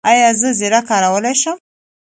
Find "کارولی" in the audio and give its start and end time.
0.89-1.33